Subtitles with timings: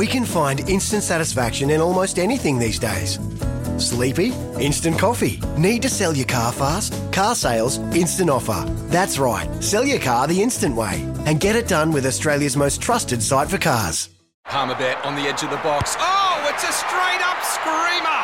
[0.00, 3.18] We can find instant satisfaction in almost anything these days.
[3.76, 4.32] Sleepy?
[4.58, 5.42] Instant coffee.
[5.58, 6.94] Need to sell your car fast?
[7.12, 8.64] Car sales, instant offer.
[8.88, 12.80] That's right, sell your car the instant way and get it done with Australia's most
[12.80, 14.08] trusted site for cars.
[14.46, 15.96] Palmerbet on the edge of the box.
[15.98, 18.22] Oh, it's a straight up screamer!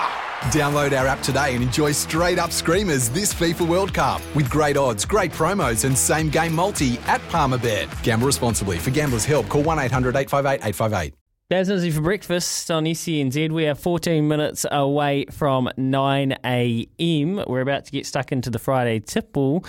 [0.56, 4.78] Download our app today and enjoy straight up screamers this FIFA World Cup with great
[4.78, 8.02] odds, great promos, and same game multi at Palmerbet.
[8.02, 8.78] Gamble responsibly.
[8.78, 11.25] For gamblers' help, call 1 800 858 858.
[11.48, 13.52] Nizzy for breakfast on SENZ.
[13.52, 17.44] We are 14 minutes away from 9 a.m.
[17.47, 19.64] We're about to get stuck into the Friday tipple.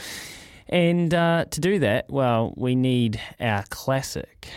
[0.68, 4.50] And uh, to do that, well, we need our classic.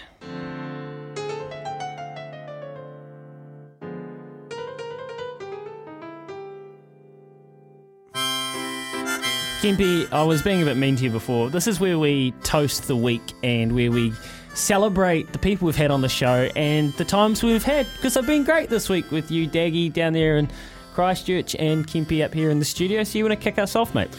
[9.60, 11.50] Kempi, I was being a bit mean to you before.
[11.50, 14.14] This is where we toast the week and where we
[14.54, 18.26] celebrate the people we've had on the show and the times we've had because they've
[18.26, 20.50] been great this week with you, Daggy, down there in
[20.94, 23.04] Christchurch and Kempi up here in the studio.
[23.04, 24.10] So you want to kick us off, mate?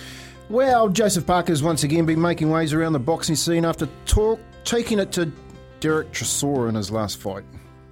[0.49, 4.99] Well, Joseph Parker's once again been making waves around the boxing scene after talk, taking
[4.99, 5.31] it to
[5.79, 7.43] Derek Chisora in his last fight.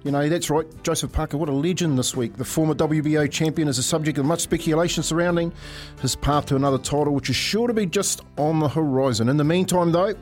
[0.02, 2.34] You know, that's right, Joseph Parker, what a legend this week.
[2.38, 5.52] The former WBO champion is a subject of much speculation surrounding
[6.00, 9.28] his path to another title, which is sure to be just on the horizon.
[9.28, 10.14] In the meantime, though,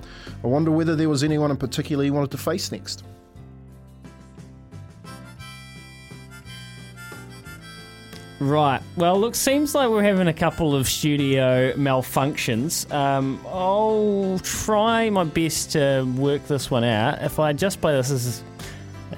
[0.43, 3.05] I wonder whether there was anyone in particular he wanted to face next.
[8.41, 8.81] Right.
[8.97, 12.91] Well, look, seems like we're having a couple of studio malfunctions.
[12.93, 17.23] Um, I'll try my best to work this one out.
[17.23, 18.43] If I just play this as.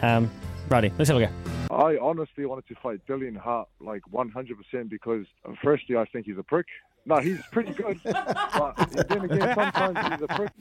[0.03, 0.31] Um,
[0.70, 1.75] righty, let's have a go.
[1.75, 6.38] I honestly wanted to fight Dillian Hart like 100% because, uh, firstly, I think he's
[6.38, 6.66] a prick.
[7.06, 8.00] No, he's pretty good.
[8.04, 10.53] but then again, sometimes he's a prick.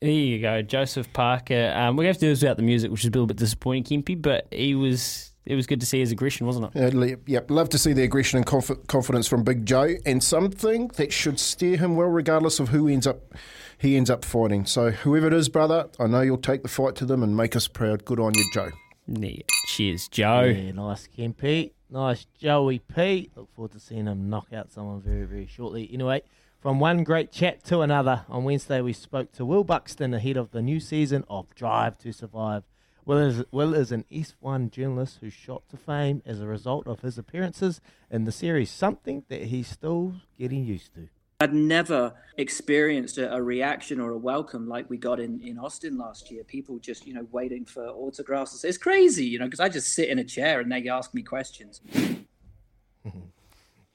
[0.00, 1.72] There you go, Joseph Parker.
[1.74, 4.02] Um, we have to do this without the music, which is a little bit disappointing,
[4.02, 5.30] Kimpy, but he was.
[5.46, 6.94] It was good to see his aggression, wasn't it?
[6.94, 10.88] Uh, yep, love to see the aggression and conf- confidence from Big Joe, and something
[10.96, 13.34] that should steer him well, regardless of who ends up
[13.78, 14.64] he ends up fighting.
[14.64, 17.54] So whoever it is, brother, I know you'll take the fight to them and make
[17.54, 18.04] us proud.
[18.04, 18.70] Good on you, Joe.
[19.06, 19.42] Yeah.
[19.66, 20.44] Cheers, Joe.
[20.44, 23.30] Yeah, nice, pete Nice, Joey P.
[23.36, 25.88] Look forward to seeing him knock out someone very, very shortly.
[25.92, 26.22] Anyway,
[26.58, 30.50] from one great chat to another, on Wednesday we spoke to Will Buxton ahead of
[30.50, 32.64] the new season of Drive to Survive.
[33.04, 37.00] Will is, Will is an F1 journalist who shot to fame as a result of
[37.02, 41.08] his appearances in the series, something that he's still getting used to.
[41.40, 45.98] I'd never experienced a, a, reaction or a welcome like we got in, in Austin
[45.98, 46.44] last year.
[46.44, 48.64] People just, you know, waiting for autographs.
[48.64, 51.22] It's crazy, you know, because I just sit in a chair and they ask me
[51.22, 51.80] questions.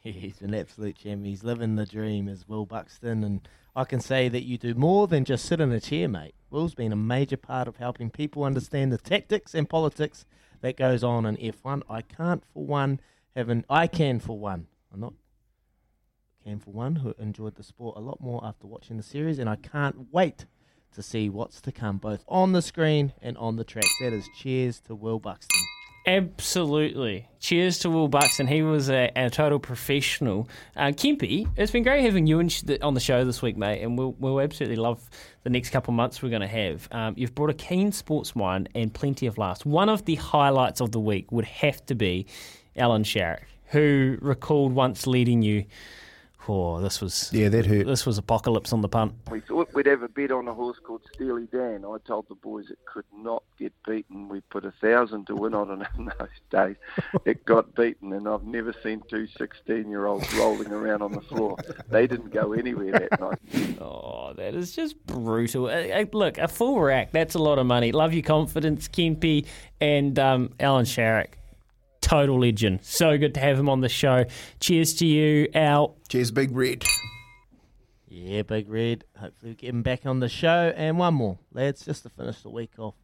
[0.02, 1.26] He's an absolute champ.
[1.26, 3.24] He's living the dream as Will Buxton.
[3.24, 6.36] And I can say that you do more than just sit in a chair, mate.
[6.50, 10.26] Will's been a major part of helping people understand the tactics and politics
[10.62, 11.84] that goes on in F1.
[11.90, 13.00] I can't, for one,
[13.36, 13.66] have an.
[13.70, 14.68] I can, for one.
[14.94, 15.14] I'm not
[16.44, 19.50] can for one who enjoyed the sport a lot more after watching the series, and
[19.50, 20.46] I can't wait
[20.94, 23.86] to see what's to come, both on the screen and on the track.
[24.02, 25.62] That is cheers to Will Buxton.
[26.08, 27.28] Absolutely.
[27.40, 28.48] Cheers to Will Buxton.
[28.48, 30.50] He was a, a total professional.
[30.76, 32.40] Uh, it's been great having you
[32.82, 35.08] on the show this week, mate, and we'll, we'll absolutely love
[35.44, 36.88] the next couple of months we're going to have.
[36.92, 39.66] Um, you've brought a keen sports mind and plenty of laughs.
[39.66, 42.26] One of the highlights of the week would have to be
[42.76, 45.66] Alan Sharrock, who recalled once leading you
[46.52, 47.86] Oh, this was yeah, that hurt.
[47.86, 49.14] This was apocalypse on the punt.
[49.30, 51.86] We thought we'd have a bet on a horse called Steely Dan.
[51.86, 54.30] I told the boys it could not get beaten.
[54.30, 56.76] We put a thousand to win on it in those days.
[57.24, 61.56] It got beaten, and I've never seen two 16-year-olds rolling around on the floor.
[61.92, 63.80] They didn't go anywhere that night.
[63.80, 65.68] Oh, that is just brutal.
[65.68, 67.12] Uh, uh, look, a full rack.
[67.12, 67.92] That's a lot of money.
[67.92, 69.46] Love your confidence, Kempi
[69.82, 71.39] and um, Alan Sharrock
[72.10, 72.80] total legend.
[72.82, 74.26] So good to have him on the show.
[74.60, 75.96] Cheers to you, Al.
[76.08, 76.84] Cheers, Big Red.
[78.08, 79.04] Yeah, Big Red.
[79.16, 80.74] Hopefully, we get him back on the show.
[80.76, 82.96] And one more, lads, just to finish the week off.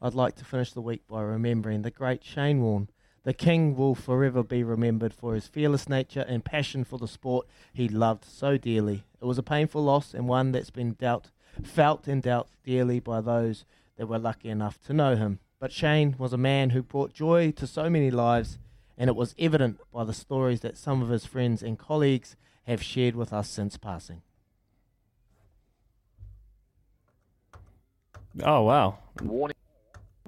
[0.00, 2.88] I'd like to finish the week by remembering the great Shane Warne.
[3.24, 7.46] The King will forever be remembered for his fearless nature and passion for the sport
[7.74, 9.04] he loved so dearly.
[9.20, 11.30] It was a painful loss and one that's been dealt,
[11.62, 13.66] felt and dealt dearly by those
[13.96, 17.50] that were lucky enough to know him But Shane was a man who brought joy
[17.52, 18.58] to so many lives,
[18.98, 22.82] and it was evident by the stories that some of his friends and colleagues have
[22.82, 24.20] shared with us since passing.
[28.42, 28.98] Oh wow!
[29.20, 29.54] Warney,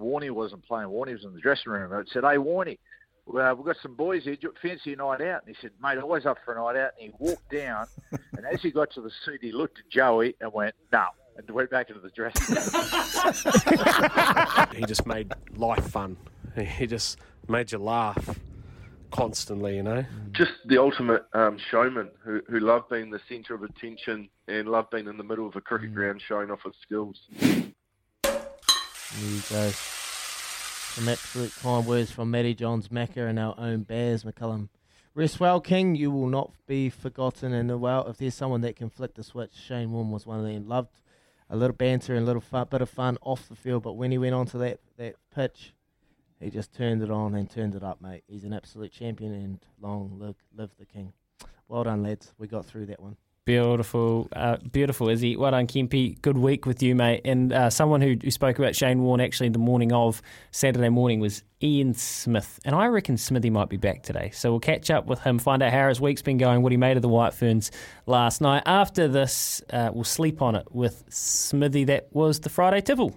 [0.00, 0.88] Warney wasn't playing.
[0.88, 1.92] Warney was in the dressing room.
[1.92, 2.78] I said, "Hey, Warney,
[3.26, 4.38] well, we've got some boys here.
[4.62, 7.10] Fancy a night out?" And he said, "Mate, always up for a night out." And
[7.10, 7.88] he walked down,
[8.38, 11.50] and as he got to the seat, he looked at Joey and went, "No," and
[11.50, 12.66] went back into the dressing room.
[14.74, 16.16] he just made life fun.
[16.56, 17.18] He just
[17.48, 18.38] made you laugh
[19.10, 20.04] constantly, you know.
[20.32, 24.90] Just the ultimate um, showman who, who loved being the centre of attention and loved
[24.90, 27.20] being in the middle of a cricket ground showing off his skills.
[27.38, 27.72] There
[29.20, 29.70] you go.
[29.70, 34.68] Some absolute kind words from Matty Johns Macca and our own Baz McCullum.
[35.14, 35.94] Rest well, King.
[35.94, 37.52] You will not be forgotten.
[37.52, 40.44] And well, if there's someone that can flick the switch, Shane Warne was one of
[40.44, 40.68] them.
[40.68, 40.90] Loved
[41.48, 44.10] a little banter and a little fun, bit of fun off the field, but when
[44.10, 45.72] he went onto that, that pitch,
[46.40, 48.24] he just turned it on and turned it up, mate.
[48.26, 51.12] He's an absolute champion, and long live, live the King.
[51.68, 52.32] Well done, lads.
[52.38, 53.16] We got through that one.
[53.46, 55.36] Beautiful, uh, beautiful, Izzy.
[55.36, 56.20] Well done, Kempy.
[56.20, 57.20] Good week with you, mate.
[57.24, 60.20] And uh, someone who, who spoke about Shane Warne actually the morning of
[60.50, 62.58] Saturday morning was Ian Smith.
[62.64, 64.30] And I reckon Smithy might be back today.
[64.34, 66.76] So we'll catch up with him, find out how his week's been going, what he
[66.76, 67.70] made of the White Ferns
[68.06, 68.64] last night.
[68.66, 71.84] After this, uh, we'll sleep on it with Smithy.
[71.84, 73.16] That was the Friday Tipple.